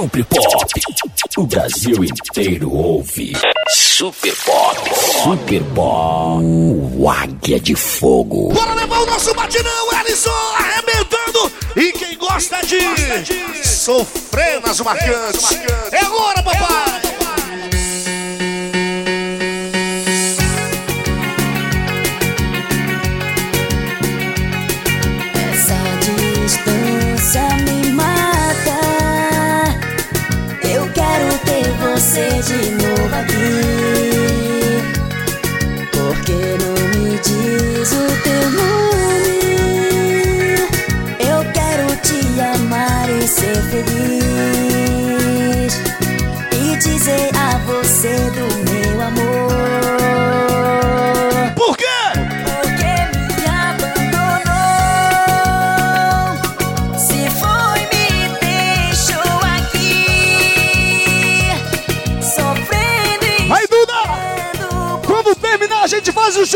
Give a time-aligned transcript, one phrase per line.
[0.00, 0.66] Super Pop.
[1.36, 3.34] O Brasil inteiro ouve.
[3.68, 4.78] Super Pop.
[5.22, 6.42] Super Pop.
[6.42, 8.50] O Águia de Fogo.
[8.50, 11.52] Bora levar o nosso batidão, Ellison, arrebentando.
[11.76, 15.52] E quem gosta de, gosta de sofrer nas marcantes.
[15.92, 17.00] É agora, papai.
[17.00, 17.09] você
[32.50, 33.46] de novo aqui
[35.92, 38.29] Porque não me diz o teu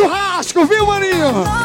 [0.04, 1.63] churrasco, viu, maninho?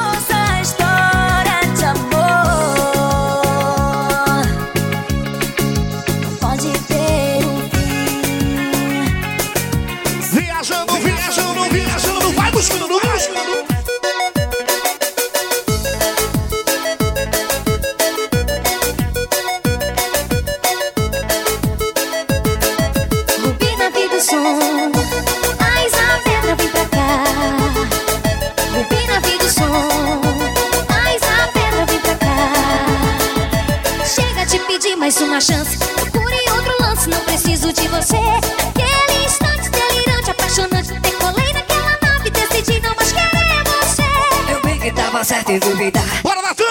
[35.40, 35.78] Uma chance.
[35.78, 38.18] Procure outro lance, não preciso de você.
[38.18, 40.94] Aquele instante delirante, apaixonante.
[41.00, 44.04] Decolei naquela nave, decidi não mais querer você.
[44.52, 46.04] Eu vi que tava certo em duvidar.
[46.24, 46.66] Bora, Natan!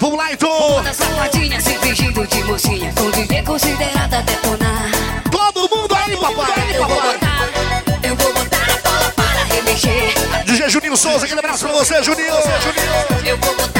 [0.00, 0.48] Vamos lá, então!
[0.48, 2.92] Toda safadinha, se fingindo de mocinha.
[2.94, 4.90] Com DJ considerada detonar.
[5.30, 6.76] Todo mundo aí, papai!
[6.76, 7.48] Eu vou botar,
[8.02, 10.14] eu vou botar a bola para remexer.
[10.44, 12.34] DJ Juninho Souza, aquele abraço pra você, Juninho!
[13.24, 13.75] Eu vou botar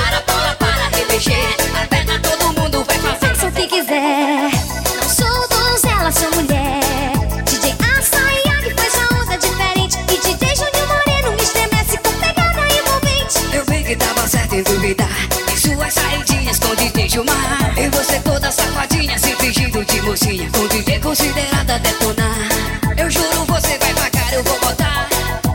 [20.19, 22.49] Com DJ considerada detonar.
[22.97, 25.06] Eu juro, você vai pagar, eu vou botar.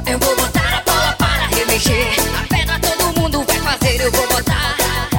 [0.06, 2.14] Eu vou botar a bola para remexer.
[2.40, 4.78] A perna todo mundo vai fazer, eu vou botar.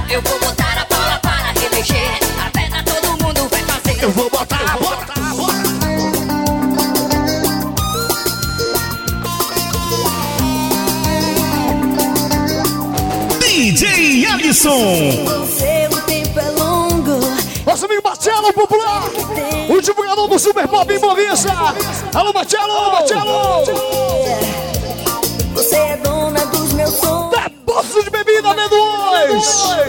[0.09, 2.21] Eu vou botar a bola para remexer.
[2.47, 4.05] A perna todo mundo vai fazer.
[4.05, 5.07] Eu vou botar a bola.
[13.41, 15.25] DJ Alisson.
[15.25, 15.72] Você, o tempo
[20.43, 21.53] Super Pop em Boa Vista.
[22.13, 23.65] Alô, Marcelo, Marcelo.
[25.55, 27.31] Você é dona dos meus sonhos.
[27.31, 28.75] Depósito de bebida B2.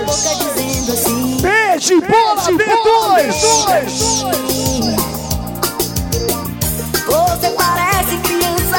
[0.06, 1.38] Boca dizendo assim.
[1.41, 3.34] Beijo, bola B2.
[7.08, 8.78] Você parece criança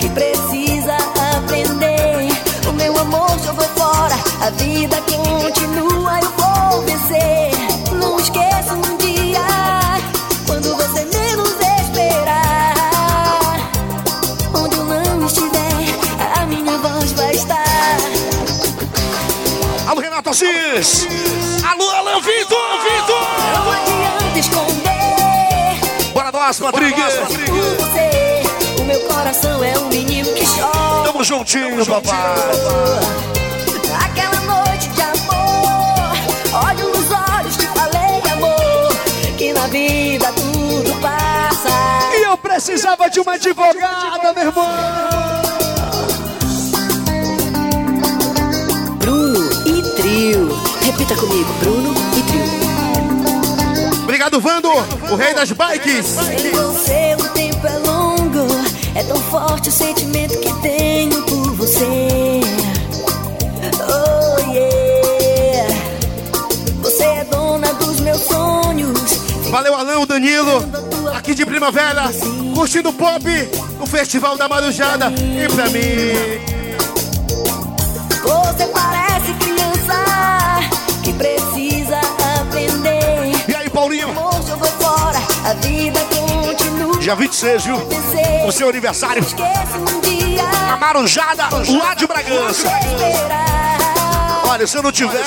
[0.00, 0.96] que precisa
[1.36, 2.26] aprender.
[2.68, 7.52] O meu amor jogou fora, a vida continua, eu vou vencer.
[7.92, 8.74] Não esqueça
[20.36, 21.08] Assis.
[21.66, 23.26] Alô, Alan Vitor, Vitor.
[26.12, 27.14] Bora nós, Rodrigues.
[28.78, 31.04] O meu coração é um menino que chora.
[31.04, 32.34] Tamo juntinho, papai.
[34.04, 36.12] Aquela noite de amor,
[36.68, 38.94] olho nos olhos, te falei, amor,
[39.38, 41.70] que na vida tudo passa.
[42.14, 45.15] E eu precisava de uma advogada, meu irmão.
[50.98, 52.42] Repita comigo, Bruno e trio.
[54.02, 54.70] Obrigado, Vando,
[55.10, 56.06] o rei das bikes.
[56.06, 58.46] Sem você o tempo é longo,
[58.94, 61.84] é tão forte o sentimento que tenho por você.
[63.78, 65.76] Oh yeah,
[66.80, 68.98] você é dona dos meus sonhos.
[69.50, 70.64] Valeu, Alan, o Danilo,
[71.14, 72.10] aqui de Primavera,
[72.54, 73.22] curtindo pop,
[73.78, 75.12] o Festival da Marujada.
[75.12, 76.55] E pra mim,
[83.86, 84.12] continua.
[86.98, 87.76] dia 26, viu?
[88.46, 91.44] O seu aniversário, um a Marujada,
[91.78, 92.68] lá de Bragança.
[94.48, 95.22] Olha, se eu não tiver,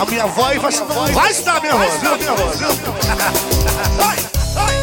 [0.00, 1.92] a minha voz vai, vai estar, minha voz.
[2.00, 2.68] viu, minha voz, viu?
[3.96, 4.16] Vai,
[4.56, 4.78] vai.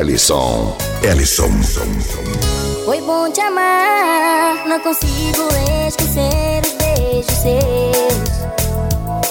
[0.00, 0.76] Ellison.
[1.02, 2.55] Ellison.
[2.86, 5.48] Foi bom te amar, não consigo
[5.88, 8.28] esquecer os beijos seus.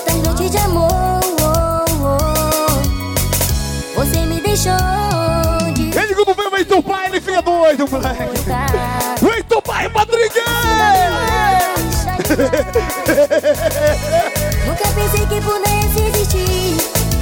[0.05, 3.95] Das noites de amor, oh, oh.
[3.95, 4.73] você me deixou
[5.73, 8.41] de Ele quando vem o Heitor Pai, ele fica doido, moleque.
[9.21, 10.43] O Heitor Pai madrigueiro!
[14.67, 16.75] Nunca pensei que pudesse existir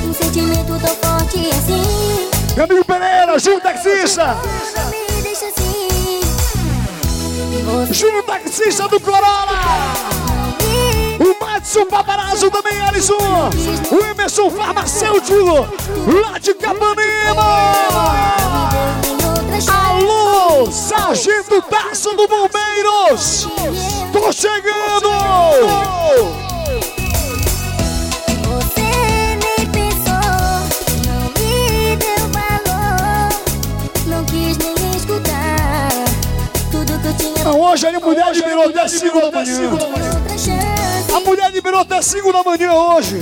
[0.04, 2.28] um sentimento tão forte assim.
[2.56, 4.36] Meu amigo Pereira, Júnior Taxista!
[7.92, 9.94] Júnior Taxista do Corolla!
[11.20, 13.50] O Matson Paparazzo também, Alisson!
[13.92, 15.68] O Emerson Farmacêutico,
[16.22, 17.94] lá de Capanema!
[19.68, 23.48] Alô, Sargento Tasso do Bombeiros!
[24.12, 25.10] Tô chegando!
[37.74, 39.72] Hoje a mulher liberou até 5 da manhã.
[41.16, 43.20] A mulher liberou até 5 da manhã hoje.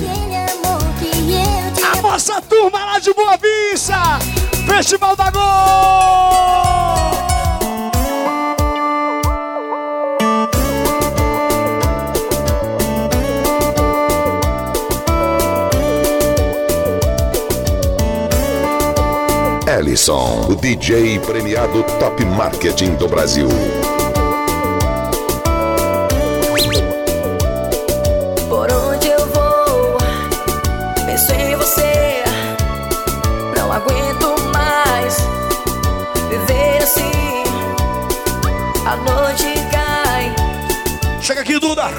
[1.82, 4.18] A nossa turma lá de Boa Vista!
[4.66, 5.42] Festival da Gol!
[19.66, 20.46] Ellison.
[20.50, 23.48] O DJ premiado Top Marketing do Brasil.
[33.82, 35.16] Aguento mais
[36.28, 37.44] viver assim.
[38.86, 40.34] A noite cai,
[41.20, 41.90] Chega aqui, Duda.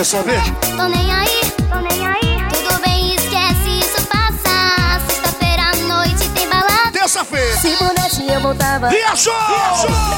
[0.00, 0.40] Quer saber?
[0.76, 2.38] Tô nem aí, tô nem aí.
[2.48, 4.98] Tudo bem, esquece, isso passa.
[5.06, 6.90] Sexta-feira à noite tem balada.
[6.90, 7.56] Terça-feira.
[7.58, 9.34] Se pudesse eu voltava Viajou!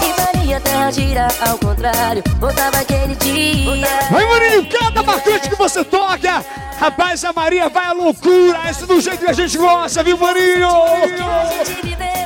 [0.07, 5.57] E faria a terra girar ao contrário Voltava aquele dia Vai, Marinho, cada marcante que
[5.57, 6.45] você toca!
[6.79, 8.71] Rapaz, a Maria vai à loucura!
[8.71, 10.69] Esse do jeito que a gente gosta, viu, Marinho?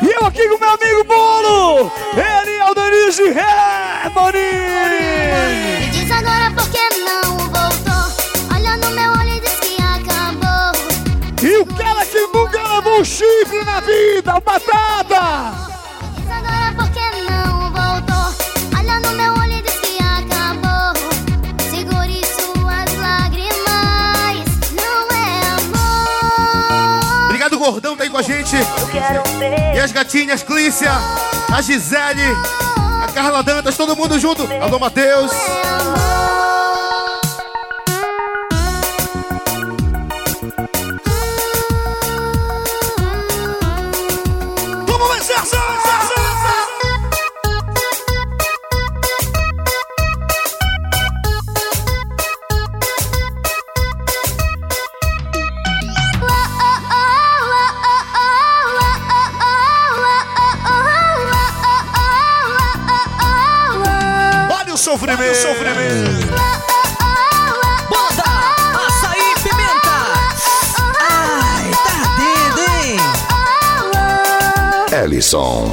[0.02, 1.92] E eu aqui com meu amigo Bolo!
[2.12, 5.05] Ele é o Denise Ré, Marinho!
[13.06, 15.54] Chifre na vida, o Batata!
[16.76, 18.34] Por que não voltou.
[18.76, 20.92] Olha no meu olho e diz que acabou.
[21.70, 24.44] Segure suas lágrimas.
[24.72, 27.24] Não é amor.
[27.26, 28.56] Obrigado, Gordão, tá aí com a gente.
[29.74, 30.90] E as gatinhas, Clícia,
[31.50, 32.36] a Gisele,
[33.02, 34.46] a Carla Dantas, todo mundo junto.
[34.60, 35.32] Alô, Matheus.
[35.32, 36.25] É amor.
[75.36, 75.68] Ellison.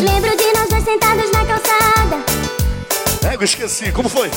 [0.00, 2.16] Lembro de nós dois sentados na calçada.
[3.30, 3.92] É, eu esqueci.
[3.92, 4.30] Como foi?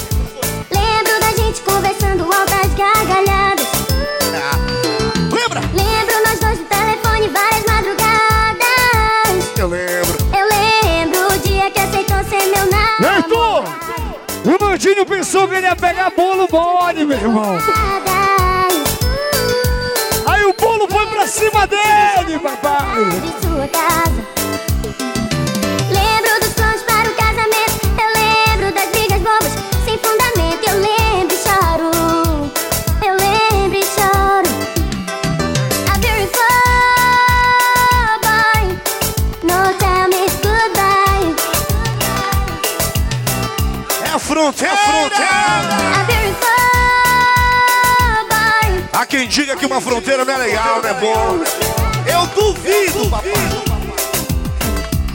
[0.72, 3.68] Lembro da gente conversando altas gargalhadas.
[5.32, 5.62] Lembra?
[5.74, 8.60] Lembro nós dois no telefone várias madrugadas.
[9.58, 10.18] Eu lembro.
[10.38, 13.82] Eu lembro o dia que aceitou ser meu namorado.
[14.44, 17.53] O Mandinho pensou que ele ia pegar bolo mole, meu irmão!
[17.53, 18.12] Nada.
[21.32, 23.10] cima dele, papai.
[23.22, 24.30] de sua casa.
[44.41, 45.31] Fronteira, a fronteira.
[48.93, 51.43] Há quem diga que uma fronteira não é legal, não é bom.
[52.07, 53.31] Eu duvido, papai.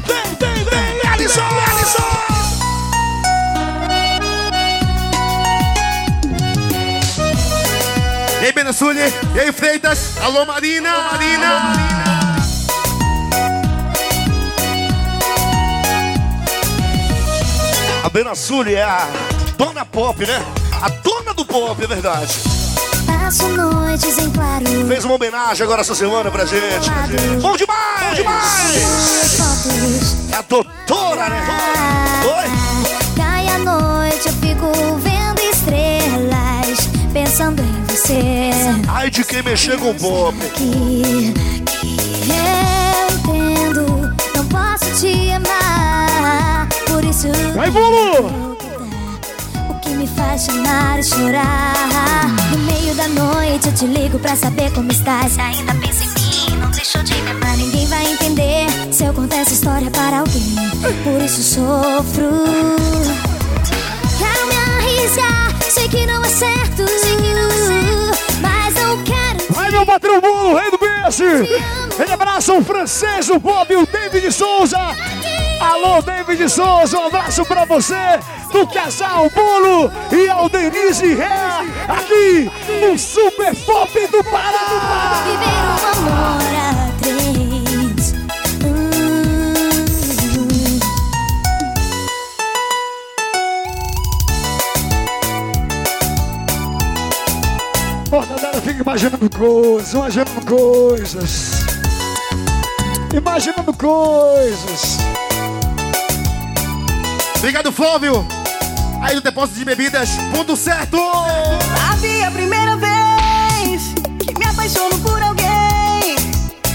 [0.06, 2.06] Vem, vem, vem, Alisson, Alisson.
[8.40, 9.12] E aí, Benassuli?
[9.34, 10.16] E aí, Freitas?
[10.20, 10.90] Alô, Marina?
[11.10, 11.72] Marina?
[12.12, 12.15] A
[18.16, 19.06] Bena Sully é a
[19.58, 20.42] dona pop, né?
[20.80, 22.32] A dona do pop, é verdade.
[23.06, 24.64] Passo noites em claro.
[24.88, 26.88] Fez uma homenagem agora essa semana pra gente.
[27.42, 28.82] Bom demais, bom demais.
[30.32, 31.44] É a doutora, né?
[32.24, 32.46] Oi?
[33.14, 38.50] Cai a noite, eu fico vendo estrelas, pensando em você.
[38.88, 40.34] Ai de quem mexer com o pop.
[40.54, 41.34] Que,
[41.66, 42.55] que eu
[47.54, 48.56] Vai, bolo!
[49.70, 52.26] o que me faz chamar e chorar.
[52.50, 55.38] No meio da noite, eu te ligo pra saber como estás.
[55.38, 57.56] Ainda pensa em mim, não deixou de me amar.
[57.56, 60.56] Ninguém vai entender se eu contar essa história para alguém.
[61.02, 62.28] Por isso sofro.
[64.18, 66.84] Quero me arriscar, sei que não é certo.
[68.42, 69.54] Mas não quero.
[69.54, 71.24] Vai, meu patrão bolo, rei do peixe!
[71.98, 74.76] Ele abraça o francês, o Bob e o David Souza.
[75.60, 78.18] Alô, David Souza, um abraço pra você,
[78.52, 85.22] do casal Bolo e ao Denise Ré, aqui no Super Pop do Pará.
[85.24, 88.14] Viver um amor a três.
[98.10, 101.66] Pô, Dandara fica imaginando coisas, imaginando coisas.
[103.12, 104.98] Imaginando coisas.
[107.38, 108.26] Obrigado, Flávio.
[109.00, 110.98] Aí do depósito de bebidas, ponto certo.
[111.78, 113.82] Sabe a primeira vez
[114.18, 116.16] que me apaixono por alguém?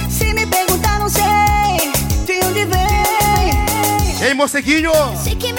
[0.10, 1.92] Se me perguntar, não sei
[2.26, 4.28] de onde vem.
[4.28, 4.92] Ei, moceguinho.
[5.22, 5.51] Sei que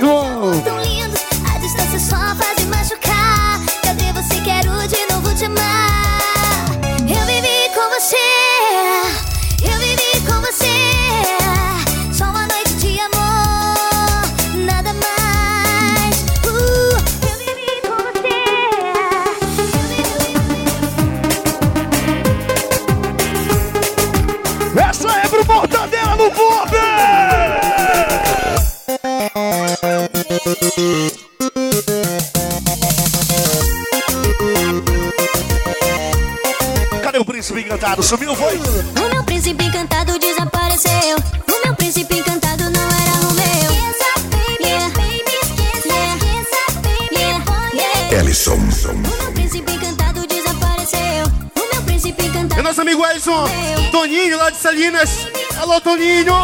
[0.00, 0.81] na
[38.32, 38.56] Sumiu, foi?
[39.04, 41.16] O meu príncipe encantado desapareceu.
[41.48, 43.72] O meu príncipe encantado não era o meu.
[44.60, 44.92] Yeah.
[47.12, 47.44] Yeah.
[47.74, 48.16] Yeah.
[48.18, 48.54] Ellison.
[48.54, 51.26] O meu príncipe encantado desapareceu.
[51.56, 52.62] O meu príncipe É encantado.
[52.62, 53.44] nosso amigo Edson.
[53.90, 55.10] Toninho, lá de Salinas.
[55.60, 56.34] Alô, Toninho.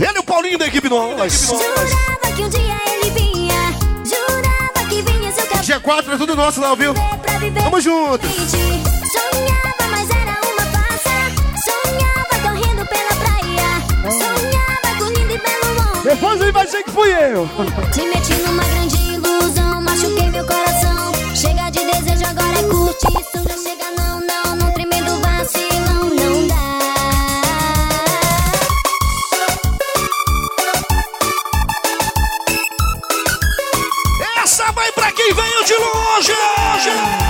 [0.00, 1.46] Ele e o Paulinho da equipe nós.
[1.46, 3.74] Jurava que um dia ele vinha.
[4.04, 6.94] Jurava que vinha seu cabelo Dia 4 é tudo nosso lá, viu?
[7.38, 8.26] Tamo junto.
[8.26, 11.16] Sonhava, mas era uma farsa.
[11.64, 13.68] Sonhava correndo pela praia.
[14.10, 16.02] Sonhava com lindo e belo homem.
[16.02, 17.48] Depois ele vai dizer que fui eu!
[17.96, 21.12] Me meti numa grande ilusão, machuquei meu coração.
[21.34, 23.44] Chega de desejo, agora é curtição.
[23.44, 26.54] Já chega, não, não, num tremendo vacilão, não dá.
[34.42, 37.27] Essa vai pra quem veio de longe.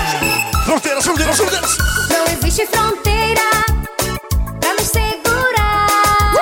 [0.69, 1.79] Fronteiras, fronteiras, fronteiras.
[2.11, 3.41] Não existe fronteira
[4.61, 6.35] pra me segurar.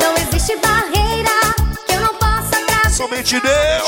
[0.00, 1.30] Não existe barreira
[1.86, 2.90] que eu não possa atravessar.
[2.90, 3.83] Somente Deus.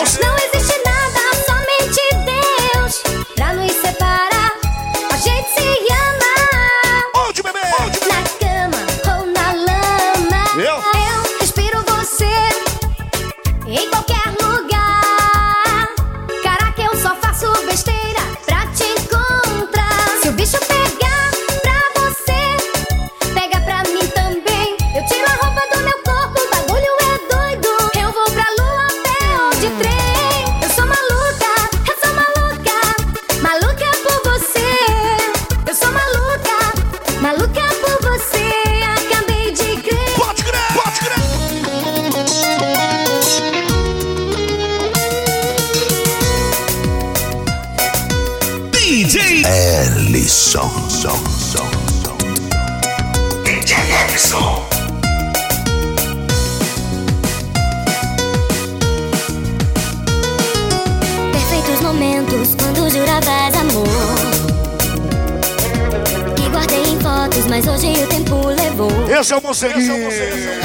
[69.27, 70.09] Esse é o Monseguinho.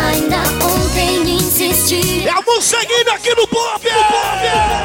[0.07, 2.27] Ainda ontem insisti.
[2.27, 3.87] É o Monseguinho aqui no Pop.
[3.89, 4.80] Não sei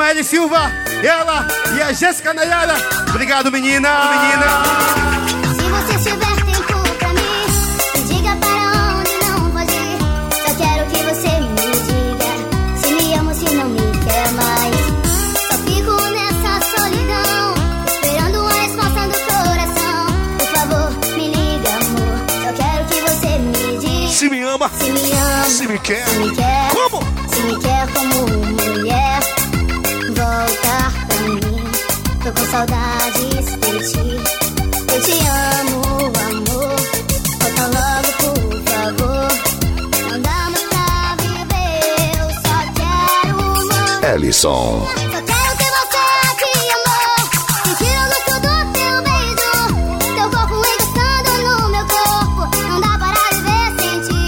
[0.00, 2.74] E Dimaele Silva, ela e a Jéssica Nayara.
[3.10, 3.90] Obrigado, menina.
[4.08, 4.46] Menina.
[5.54, 7.44] Se você tiver tempo pra mim,
[7.94, 9.98] me diga para onde não pode ir.
[10.32, 12.32] Só quero que você me diga
[12.78, 14.74] se me ama ou se não me quer mais.
[15.36, 17.54] Só fico nessa solidão,
[17.86, 20.06] esperando a resposta do coração.
[20.38, 22.16] Por favor, me liga, amor.
[22.42, 26.06] Só quero que você me diga Se me ama, se me ama, se me quer.
[26.08, 26.70] se me quer.
[26.72, 27.04] Como?
[27.28, 29.09] Se me quer como mulher,
[32.50, 34.08] saudades de ti.
[34.92, 35.16] Eu te
[35.60, 35.78] amo,
[36.26, 36.78] amor.
[37.38, 39.30] Volta logo, por favor.
[40.10, 42.18] Não dá mais pra viver.
[42.18, 44.14] Eu só quero amor.
[44.14, 44.68] Ellison.
[44.84, 47.16] Só quero ter você aqui, amor.
[47.64, 49.52] Sentir o gosto do teu beijo.
[50.16, 52.42] Teu corpo encostando no meu corpo.
[52.68, 54.22] Não dá para viver sem ti.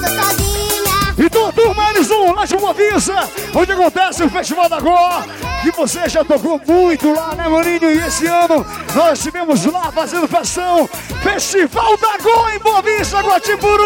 [0.00, 0.96] Tô sozinha.
[1.30, 5.22] Turma, vão lá de uma vista, onde acontece o Festival da Gó.
[5.64, 7.90] E você já tocou muito lá, né, Maninho?
[7.90, 10.88] E esse ano nós estivemos lá fazendo festão.
[11.22, 13.82] Festival da Gó em Boa Vista, Guatiburu!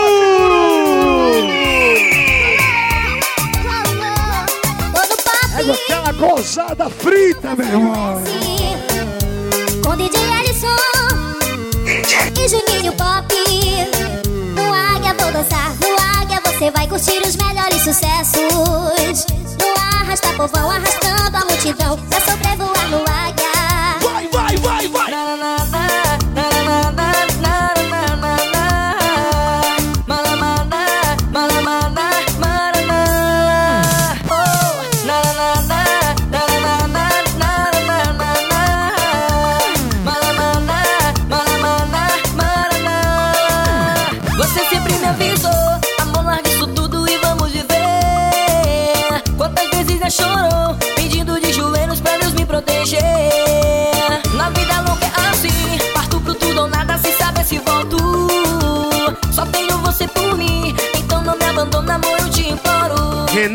[5.59, 8.23] É aquela gozada frita, meu irmão.
[9.83, 10.77] Com DJ Ellison
[12.39, 13.35] e Juninho Pop
[14.55, 19.27] No Águia vou dançar, no Águia você vai curtir os melhores sucessos
[19.59, 20.86] No arrasta povão, arrastando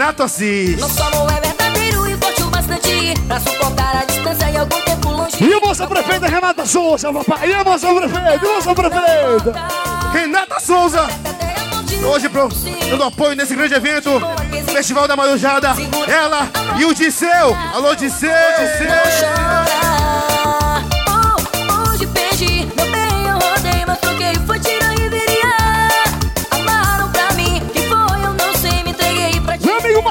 [0.01, 0.79] Renato Assis.
[0.79, 5.09] Nosso amor é verdadeiro e forte o bastante pra suportar a distância e algum tempo
[5.09, 5.37] longe.
[5.39, 7.49] E a moça prefeita Renata Souza, papai.
[7.49, 9.53] E a moça prefeita, e a moça prefeita.
[10.11, 11.07] Renata Souza.
[12.03, 12.49] Hoje, pro,
[12.89, 14.09] dando apoio nesse grande evento,
[14.73, 15.75] Festival da Marujada.
[16.07, 17.55] Ela e o Disseu.
[17.71, 18.31] Alô, Disseu.
[18.57, 19.40] Disseu.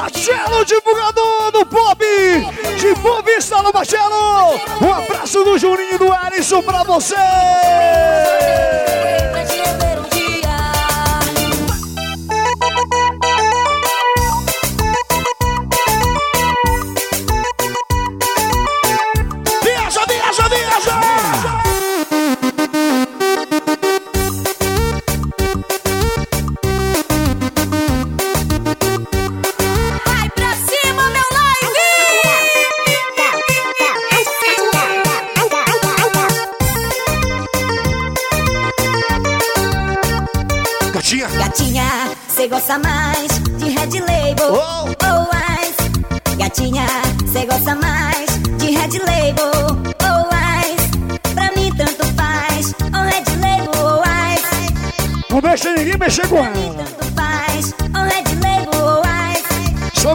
[0.00, 2.02] Marcelo, divulgador do pop
[2.78, 4.58] de Boa Vista no Marcelo.
[4.80, 7.14] Um abraço do Juninho e do Alisson pra você.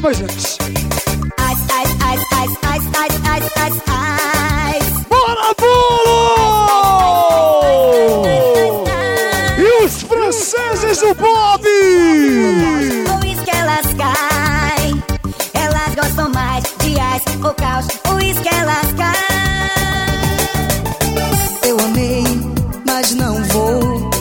[0.05, 0.57] Somos eles.
[1.39, 3.81] Ice, ice, ice, ice, ice, ice, ice, ice,
[4.77, 4.93] ice.
[5.09, 6.21] Bora, bolo!
[9.57, 11.65] E os franceses do pop!
[13.09, 15.03] O uísque elas caem,
[15.55, 17.87] elas gostam mais de ice ou caos.
[18.07, 19.15] O uísque elas caem.
[21.63, 22.23] Eu amei,
[22.85, 24.11] mas não vou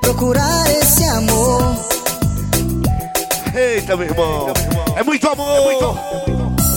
[0.00, 1.74] procurar esse amor.
[3.52, 4.63] eita, meu irmão.
[4.96, 5.98] É muito amor.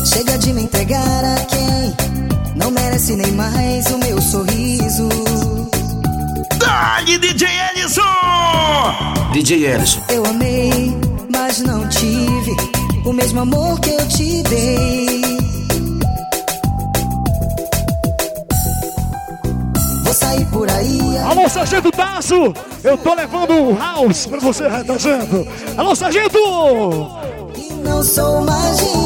[0.05, 1.95] Chega de me entregar a quem
[2.55, 5.07] não merece nem mais o meu sorriso.
[6.57, 8.01] Dali, DJ Ellison!
[9.31, 10.01] DJ Ellison.
[10.09, 10.97] Eu amei,
[11.31, 12.55] mas não tive
[13.05, 15.21] o mesmo amor que eu te dei.
[20.03, 21.17] Vou sair por aí.
[21.29, 22.53] Alô, Sargento Tasso!
[22.83, 25.47] Eu tô levando o house pra você, tá vendo?
[25.77, 27.26] Alô, Sargento!
[27.87, 28.96] não sou magia.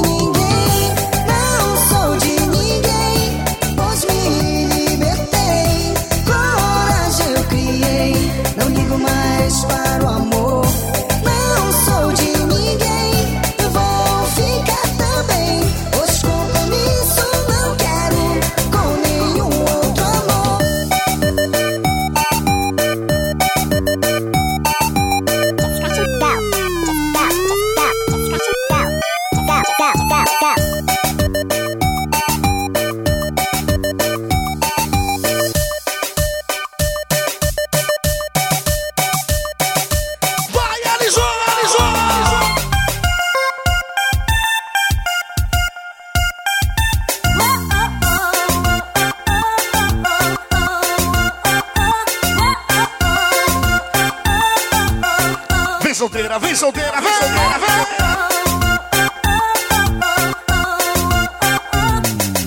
[56.32, 58.22] Solteira, vem solteira, vem solteira, vem solteira.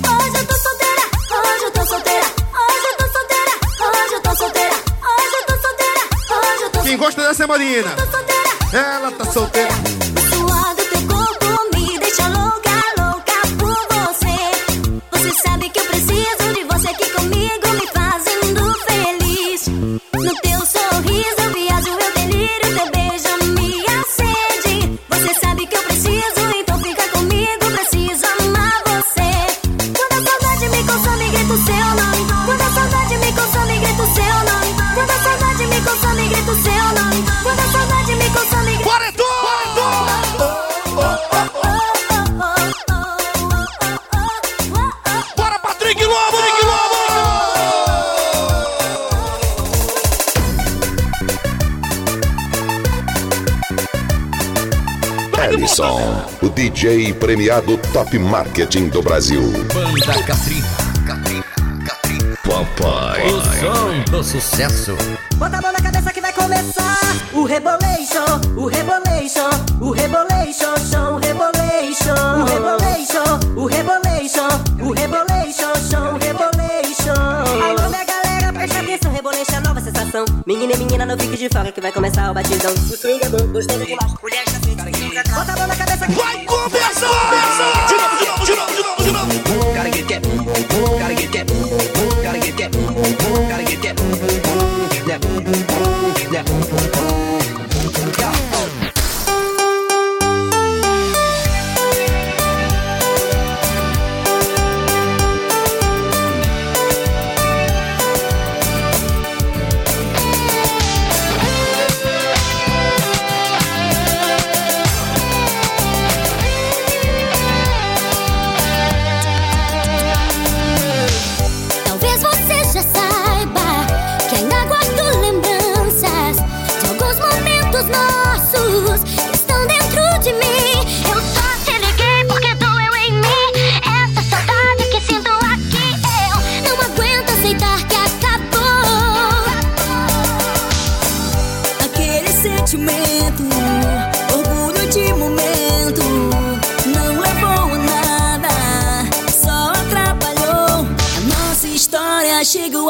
[0.08, 4.34] Hoje eu tô solteira, hoje eu tô solteira, hoje eu tô solteira, hoje eu tô
[4.36, 7.90] solteira, hoje eu tô solteira, hoje eu tô Quem gosta dessa é Marina.
[8.10, 8.54] solteira.
[8.72, 10.13] Ela tá solteira.
[56.42, 59.42] O DJ premiado Top Marketing do Brasil.
[59.72, 60.66] Banda Catrina.
[61.06, 61.44] Catrina.
[61.86, 62.38] Catrina.
[62.44, 63.26] Papai.
[63.26, 64.96] O som do sucesso.
[65.36, 66.98] Bota a mão na cabeça que vai começar
[67.32, 72.53] o rebolation, o rebolation, o rebolation, chão, rebolation, o rebolation,
[80.14, 80.24] nova sensação.
[80.46, 82.72] Menina e menina, não fique de fora que vai começar o batidão.
[82.72, 84.14] O swing é bom, gostei demais.
[84.22, 87.72] Mulher já sente, Bota a mão na cabeça Vai começar!
[87.72, 87.73] De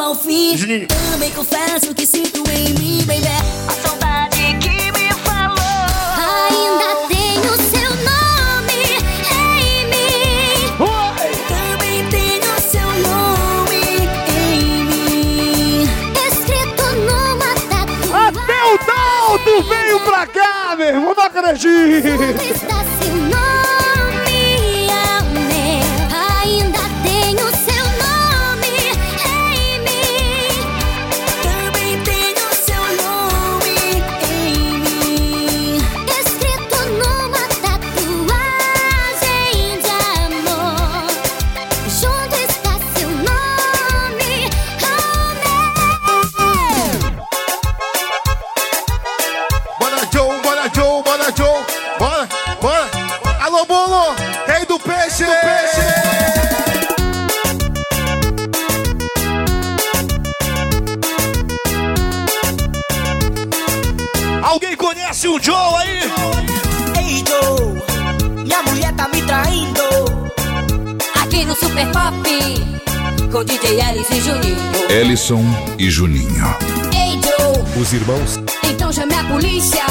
[0.00, 0.56] ao fim.
[0.56, 0.86] Juninho.
[0.88, 3.26] Também confesso que sinto em mim, baby.
[3.68, 5.58] A saudade que me falou.
[6.50, 8.80] Ainda tenho seu nome
[9.30, 10.68] em mim.
[11.48, 13.80] Também tenho seu nome
[14.66, 15.88] em mim.
[16.28, 18.42] Escrito numa tatuagem.
[18.42, 22.83] Até o Daldo veio pra cá, meu irmão, não acredito.
[73.44, 74.90] DJ Alice e Juninho.
[74.90, 75.44] Ellison
[75.78, 76.56] e Juninho.
[76.94, 79.82] Ei, Joe, Os irmãos então chame a polícia.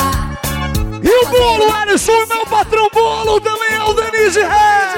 [1.01, 4.93] E o bolo, Alisson, e meu patrão bolo também é o Denise Ré.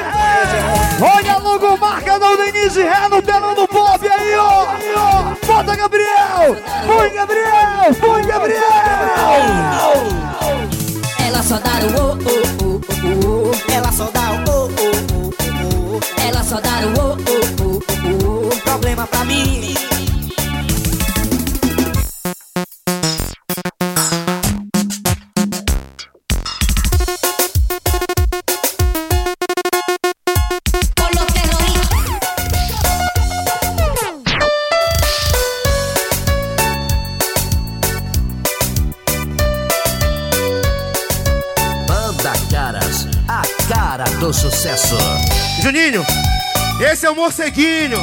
[1.01, 4.65] Olha a logomarca do Denise Ré no telão do pop aí, ó.
[5.45, 6.55] Bota, Gabriel.
[6.85, 7.93] Foi, Gabriel.
[7.99, 8.61] Foi, Gabriel.
[11.27, 13.71] Ela só dá o oh, oh, oh, oh, oh.
[13.73, 16.21] Ela só dá o oh, oh, oh, oh, oh.
[16.27, 17.64] Ela só dá o oh, oh, oh,
[47.15, 47.97] o morceguinho.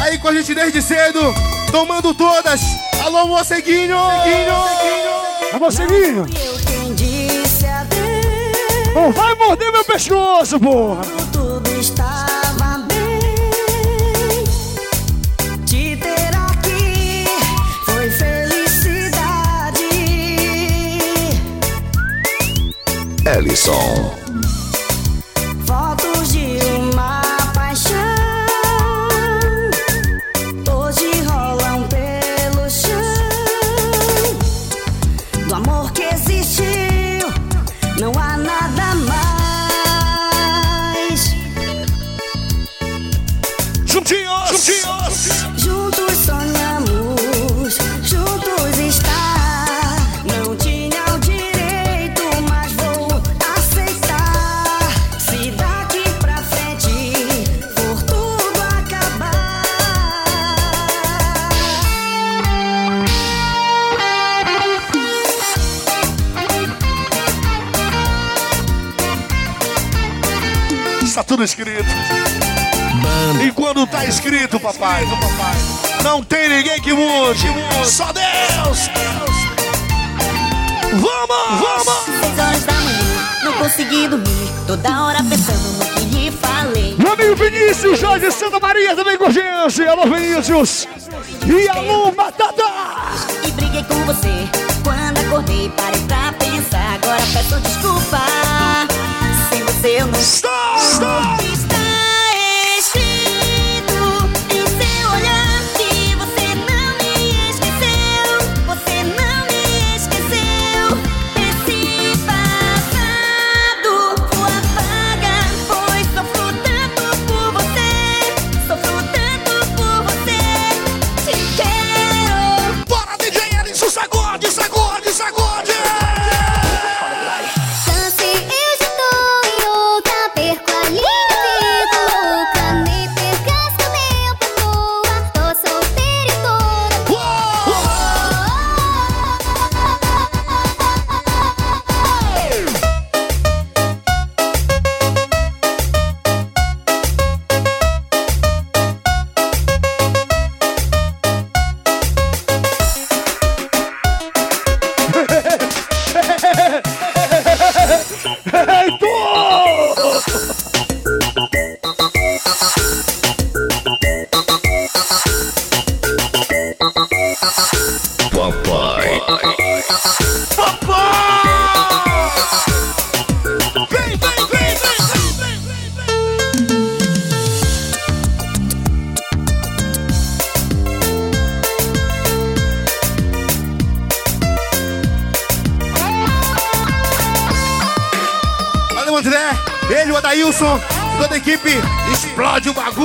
[0.00, 1.20] Aí com a gente desde cedo,
[1.70, 2.60] tomando todas.
[3.04, 3.96] Alô, morceguinho.
[5.52, 6.26] É moceguinho.
[6.26, 8.94] Eu quem disse adeus.
[8.94, 11.02] Não vai morder meu pescoço, porra.
[11.32, 14.44] Tudo estava bem.
[15.66, 17.26] Te ter aqui
[17.84, 19.82] foi felicidade.
[23.26, 24.23] Ellison.
[77.14, 77.46] Mude.
[77.84, 78.90] Só Deus!
[80.92, 81.60] Vamos!
[81.60, 82.04] Vamos!
[82.20, 84.50] Seis horas da manhã, não consegui dormir.
[84.66, 86.94] Toda hora pensando no que lhe falei.
[86.98, 89.86] Meu amigo Vinícius, Jorge Santa Maria também com gente.
[89.86, 90.88] Alô, Vinícius.
[91.46, 92.64] E alô, Batata.
[93.44, 94.48] E briguei com você
[94.82, 95.70] quando acordei.
[95.76, 96.94] Parei pra pensar.
[96.94, 98.20] Agora peço desculpa.
[99.50, 100.20] Sem você eu não!
[100.20, 100.53] Stop!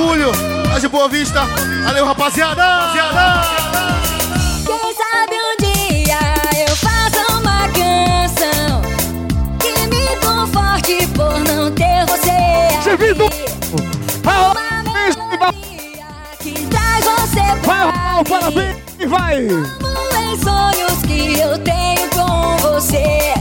[0.00, 0.32] Explode o bagulho.
[0.64, 1.44] Tá de boa vista.
[1.84, 2.62] Valeu, rapaziada.
[2.62, 3.42] rapaziada.
[4.66, 6.18] Quem sabe um dia
[6.66, 8.82] eu faço uma canção
[9.58, 12.82] que me conforte por não ter você.
[12.82, 13.24] Servido.
[14.24, 16.08] Uma melodia
[16.40, 18.24] que traz você Vai, pra mim.
[18.28, 18.76] parabéns.
[19.08, 19.46] Vai.
[19.80, 23.34] Como em sonhos que eu tenho com você.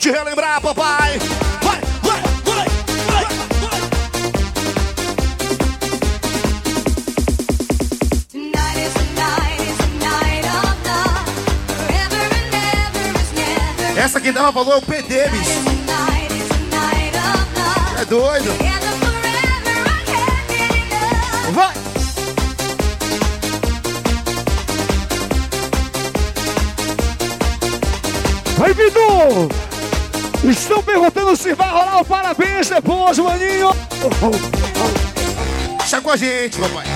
[0.00, 1.18] Te relembrar, papai!
[1.62, 2.64] Vai, vai, vai,
[3.06, 3.24] vai,
[13.92, 14.02] vai!
[14.02, 15.50] Essa quem dava valor é o PD, bicho.
[18.00, 18.50] É doido.
[21.52, 21.74] Vai!
[28.56, 29.59] Vai, Bidu.
[30.44, 33.70] Estão perguntando se vai rolar o parabéns depois, maninho.
[35.78, 36.86] Deixa com a gente, papai.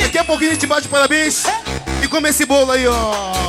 [0.00, 1.44] Daqui a pouquinho a gente bate parabéns.
[2.02, 3.39] E come esse bolo aí, ó.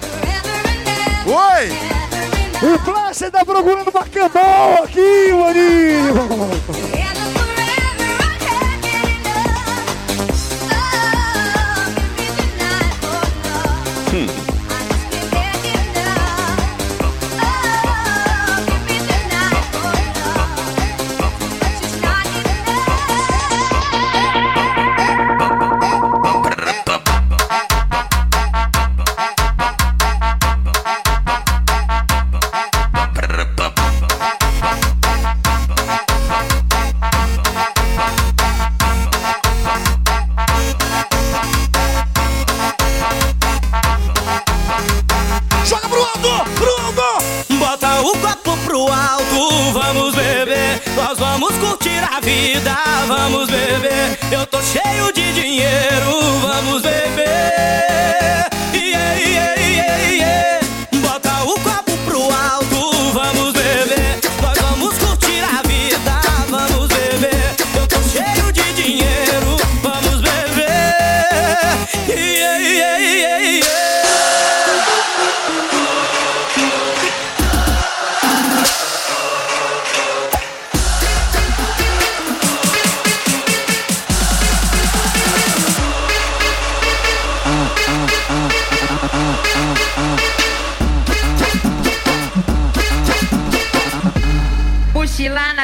[0.00, 1.30] Forever and ever.
[1.30, 2.74] Oi!
[2.74, 7.15] O Plácio tá procurando bacamão aqui, maninho.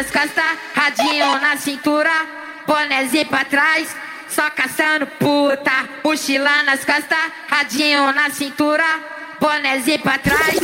[0.03, 2.11] Nas costas, radinho na cintura,
[2.67, 3.95] bonézinho pra trás,
[4.29, 5.71] só caçando puta.
[6.03, 8.85] Mochila nas costas, radinho na cintura,
[9.41, 10.59] bonézinho pra trás,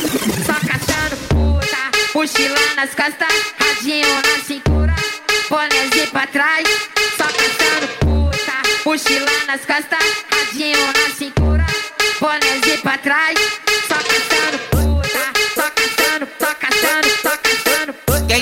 [0.45, 1.77] só caçando puta.
[2.13, 4.95] Mochila nas costas, radinho na cintura,
[5.49, 6.67] bonézinho pra trás,
[7.15, 8.53] só caçando puta.
[8.85, 11.65] Mochila nas costas, radinho na cintura,
[12.19, 13.39] bonézinho pra trás,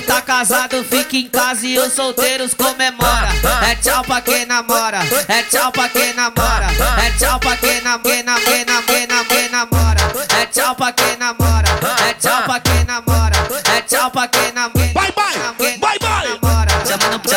[0.07, 3.27] tá casado fica em casa e os solteiros comemora.
[3.69, 6.67] É tchau pra quem namora, é tchau pra quem namora,
[7.05, 9.97] é tchau pra quem namora, quem namora, quem quem namora.
[10.41, 11.67] É tchau pra quem namora,
[12.09, 13.35] é tchau pra quem namora,
[13.75, 14.76] é tchau pra quem namora.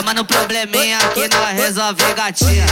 [0.00, 2.64] Chama no, probleminha que nós resolve gatinha.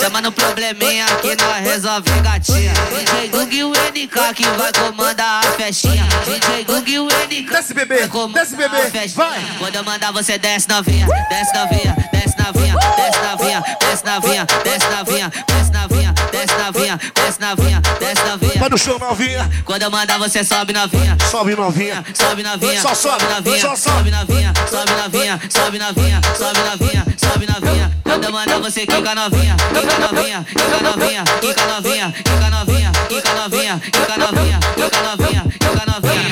[0.00, 2.72] Chama no, probleminha que nós resolve gatinha.
[2.72, 6.08] DJ e o NK que vai comandar a festinha.
[6.24, 7.50] DJ e o NK.
[7.50, 9.44] Desce bebê, desce bebê, vai.
[9.58, 14.86] Quando eu mandar você desce novinha, desce novinha, desce novinha, desce novinha, desce novinha, desce
[14.86, 15.32] novinha,
[18.72, 18.72] desce novinha.
[18.72, 19.50] Vai no chão, novinha.
[19.64, 22.04] Quando eu mandar você sobe novinha, Sobe novinha.
[22.14, 24.10] sobe novinha, Só sobe, novinha, só sobe.
[24.10, 27.92] novinha, sobe novinha, sobe novinha, sobe novinha, sobe novinha.
[28.02, 33.34] Quando eu mandar você quica novinha, quica novinha, quica novinha, quica novinha, quica novinha, quica
[33.34, 36.22] novinha, quica novinha, quica novinha, quica novinha.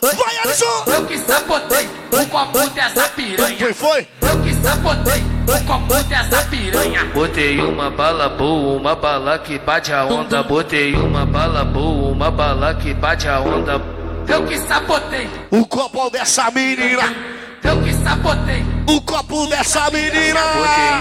[0.00, 0.84] Vai, Alisson!
[0.86, 3.56] Eu que sabotei o copo dessa piranha.
[3.58, 4.08] Foi, foi?
[4.20, 7.04] Eu que sabotei o copo dessa piranha.
[7.14, 10.42] Botei uma bala boa, uma bala que bate a onda.
[10.42, 13.80] Botei uma bala boa, uma bala que bate a onda.
[14.28, 17.02] Eu que sabotei, O copo dessa menina.
[17.64, 18.64] Eu que sabotei.
[18.88, 20.40] O copo dessa menina.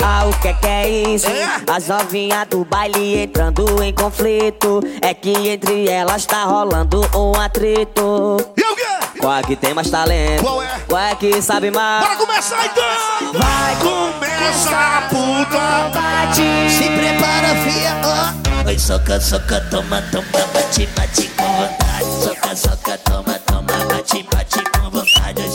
[0.04, 1.28] Ah, o que que é isso?
[1.68, 4.82] As novinhas do baile entrando em conflito.
[5.02, 8.38] É que entre elas tá rolando um atrito.
[8.56, 9.20] E o quê?
[9.20, 10.44] Qual é que tem mais talento?
[10.44, 10.80] Qual é?
[10.88, 12.06] Qual é que sabe mais?
[12.06, 13.40] Bora começar então!
[13.40, 16.70] Vai começar a puta bate.
[16.70, 18.68] Se prepara, fia, ó.
[18.68, 22.24] Oi, soca, soca, toma, toma, bate, bate com vontade.
[22.24, 24.51] Soca, soca, toma, toma, bate, bate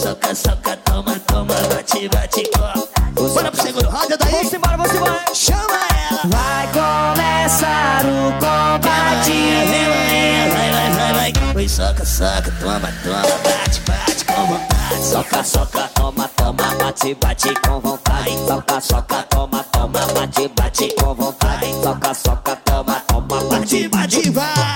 [0.06, 3.28] soca, soca, toma, toma, bate, bate com.
[3.34, 4.30] Bora pro segundo, roda daí.
[4.30, 5.24] Vamos embora, vamos embora.
[5.34, 6.20] Chama ela.
[6.26, 9.32] Vai começar o combate.
[9.32, 11.56] Vem, vai, vai, vai, vai, vai.
[11.56, 15.04] Oi, soca, soca, toma, toma, bate, bate com vontade.
[15.04, 18.38] Soca, soca, toma, toma, bate, bate com vontade.
[18.46, 21.74] Soca, soca, toma, toma, bate, bate com vontade.
[21.82, 24.75] Soca, soca, toma, toma, bate, bate, vai.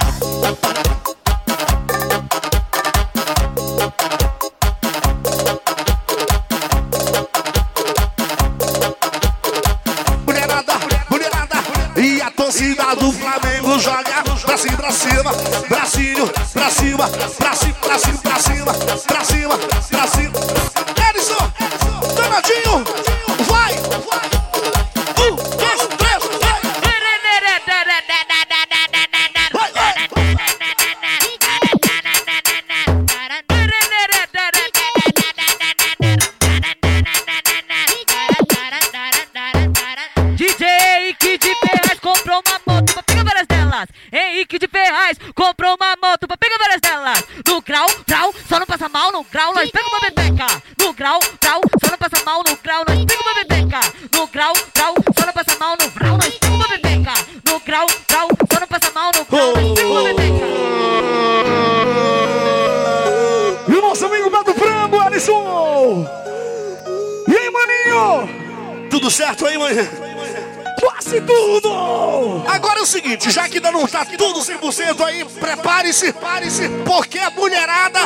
[74.04, 78.00] Tá tudo 100% aí, prepare-se, prepare-se, porque a mulherada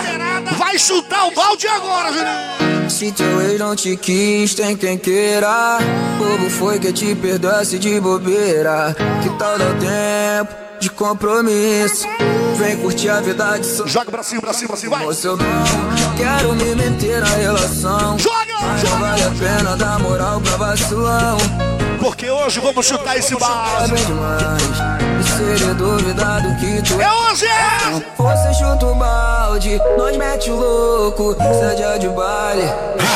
[0.56, 2.90] vai chutar o balde agora, Juninho.
[2.90, 5.78] Se teu ex não te quis, tem quem queira.
[6.18, 8.94] Bobo foi que te perdoasse de bobeira.
[9.22, 12.06] Que tal dar tempo de compromisso?
[12.56, 13.90] Vem curtir a vida de.
[13.90, 15.06] Joga pra cima, pra cima, pra cima, vai.
[15.06, 18.18] Eu não quero me meter na relação.
[18.18, 18.44] Joga!
[18.60, 21.38] Mas não vale a pena dar moral pra vacilão.
[22.00, 23.94] Porque hoje vamos chutar esse balde.
[25.34, 27.46] É seria duvidado que tu É hoje!
[28.16, 32.62] Você chuta o balde, nós mete o louco, seja de baile,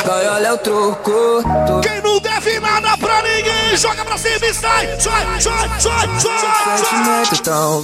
[0.05, 1.81] cai olha o troco.
[1.81, 6.77] Quem não deve nada pra ninguém, joga pra cima e sai, sai, sai, sai, sai,
[6.77, 7.81] sentimento vai.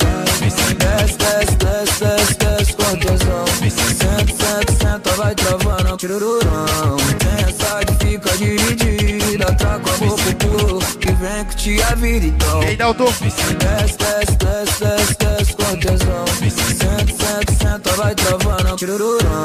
[0.76, 3.46] Desce, desce, desce, desce, desce com tesão.
[3.56, 6.98] Senta, senta, senta, vai travando, tirururão.
[7.20, 9.15] Tem essa que fica dividida,
[9.54, 12.64] traga o amor pro pulo, que vem curtir a vida então.
[12.64, 13.06] E aí, Dalton?
[13.06, 14.38] Desce, desce, desce,
[14.78, 16.26] desce, desce com tesão.
[16.38, 19.44] Senta, senta, senta, vai travando, tirururão.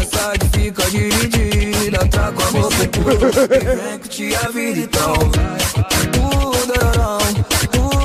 [0.00, 5.12] Essa que fica dividida, traga o amor pro pulo, que vem curtir a vida então.
[5.12, 7.98] Uh, uh, dororão, uh,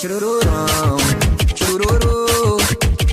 [0.00, 0.96] Churururão,
[1.54, 2.58] chururu,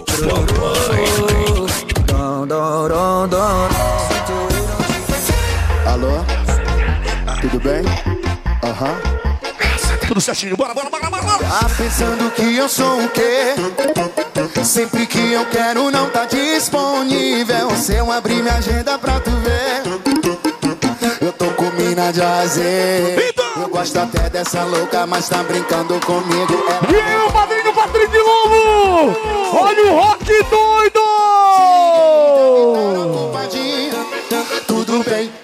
[0.10, 1.68] chururu,
[2.06, 4.03] dom, dom, dom, dom.
[5.94, 6.26] Alô?
[7.40, 7.84] Tudo bem?
[8.64, 8.98] Aham.
[10.08, 11.22] Tudo certinho, bora, bora, bora, bora.
[11.22, 13.54] Tá pensando que eu sou o quê?
[14.64, 17.70] Sempre que eu quero não tá disponível.
[17.76, 19.84] Se eu abrir minha agenda pra tu ver,
[21.22, 23.36] eu tô com mina de azer.
[23.56, 26.54] Eu gosto até dessa louca, mas tá brincando comigo.
[26.70, 29.16] Ela E aí, o padrinho Patrick Lobo!
[29.54, 30.93] Olha o rock doido!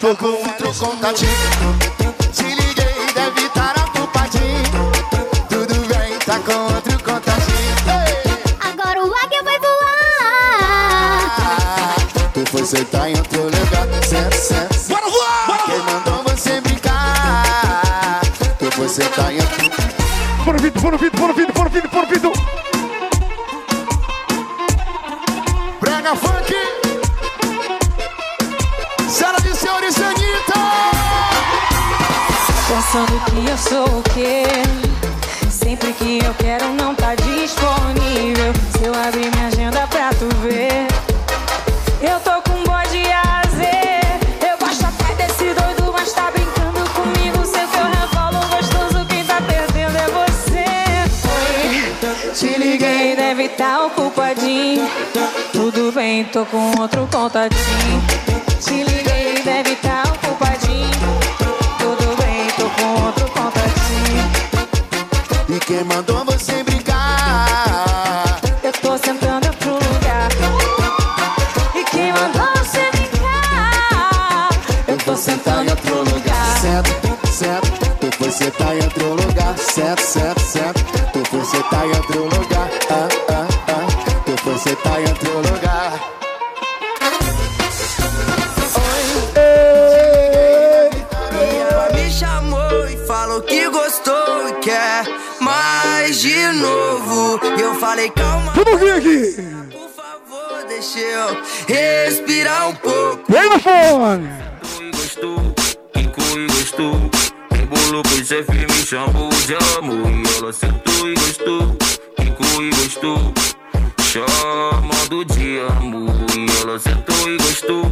[0.10, 1.30] Tô com outro contatinho.
[2.34, 4.64] Te liguei, deve estar ocupadinho.
[5.50, 7.76] Tudo bem, tá com outro contatinho.
[8.60, 9.86] Agora o águia vai voar.
[12.34, 13.88] Tu foi sentar em outro lugar.
[14.04, 14.70] Senta, senta.
[14.90, 15.66] Bora voar!
[15.66, 18.22] Quem mandou você brincar?
[18.58, 19.60] Tu foi sentar em outro
[20.44, 21.49] Bora, Vitor, bora, Vitor, bora, Vitor, bora, Vitor,
[33.00, 34.44] Pensando que eu sou o quê?
[35.50, 38.52] Sempre que eu quero não tá disponível.
[38.78, 40.86] Se eu abrir minha agenda pra tu ver,
[42.02, 43.02] eu tô com bode
[43.38, 44.02] azer.
[44.46, 47.46] Eu gosto até desse doido, mas tá brincando comigo.
[47.46, 50.66] Sei que eu revolo gostoso, quem tá perdendo é você.
[52.28, 54.90] Oi, te liguei, deve tá ocupadinho.
[55.54, 58.04] Tudo bem, tô com outro contatinho.
[58.60, 60.09] Te liguei, deve tá
[65.70, 66.79] quem mandou você brincar?
[98.00, 98.54] Falei, calma.
[98.54, 99.36] Vamos vir aqui!
[99.72, 101.38] Por favor, deixa eu
[101.68, 103.24] respirar um pouco.
[103.28, 104.30] Vem no fone!
[105.94, 106.96] Ficou e gostou.
[107.52, 110.10] Embolou pro chefe, me chamou de amor.
[110.10, 111.78] E ela sentou e gostou.
[112.20, 113.34] Ficou e gostou.
[114.02, 116.10] Chamando de amor.
[116.38, 117.86] E ela sentou e gostou.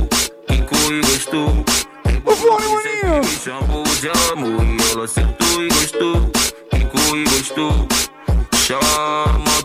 [0.48, 1.66] Ficou e gostou.
[2.10, 4.64] Embolou pro chefe, me chamou de amor.
[4.64, 6.32] E ela sentou e gostou.
[6.72, 7.88] Ficou e gostou.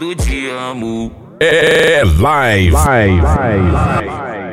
[0.03, 1.13] Chamando de amor.
[1.39, 2.71] É live.
[2.71, 4.52] Vai, vai, vai.